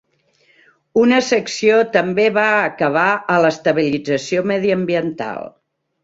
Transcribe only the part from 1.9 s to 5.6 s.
també va acabar a l"estabilització mediambiental.